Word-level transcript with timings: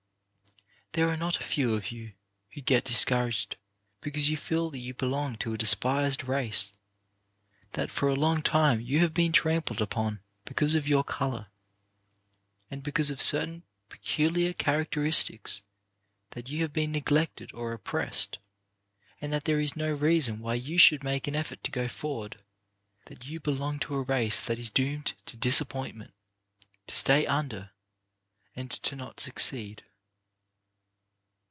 There 0.93 1.07
are 1.07 1.15
not 1.15 1.39
a 1.39 1.43
few 1.43 1.73
of 1.73 1.89
you 1.93 2.15
who 2.49 2.59
get 2.59 2.83
dis 2.83 3.05
couraged 3.05 3.55
because 4.01 4.29
you 4.29 4.35
feel 4.35 4.69
that 4.71 4.79
you 4.79 4.93
belong 4.93 5.37
to 5.37 5.53
a 5.53 5.57
despised 5.57 6.25
race; 6.27 6.69
that 7.71 7.89
for 7.89 8.09
a 8.09 8.13
long 8.13 8.41
time 8.41 8.81
you 8.81 8.99
have 8.99 9.13
been 9.13 9.31
trampled 9.31 9.81
upon 9.81 10.19
because 10.43 10.75
of 10.75 10.89
your 10.89 11.05
colour, 11.05 11.47
and 12.69 12.83
be 12.83 12.91
DON'T 12.91 12.97
BE 12.97 13.03
DISCOURAGED 13.03 13.07
53 13.07 13.15
cause 13.15 13.25
of 13.25 13.25
certain 13.25 13.63
peculiar 13.87 14.51
characteristics; 14.51 15.61
that 16.31 16.49
you 16.49 16.61
have 16.61 16.73
been 16.73 16.91
neglected 16.91 17.53
or 17.53 17.71
oppressed, 17.71 18.37
and 19.21 19.31
that 19.31 19.45
there 19.45 19.61
is 19.61 19.77
no 19.77 19.93
reason 19.93 20.41
why 20.41 20.55
you 20.55 20.77
should 20.77 21.05
make 21.05 21.25
an 21.25 21.37
effort 21.37 21.63
to 21.63 21.71
go 21.71 21.87
forward; 21.87 22.41
that 23.05 23.25
you 23.25 23.39
belong 23.39 23.79
to 23.79 23.95
a 23.95 24.01
race 24.01 24.41
that 24.41 24.59
is 24.59 24.69
doomed 24.69 25.13
to 25.25 25.37
disappointment, 25.37 26.13
to 26.85 26.95
stay 26.97 27.25
under, 27.25 27.71
and 28.57 28.71
to 28.71 28.97
not 28.97 29.21
succeed. 29.21 29.85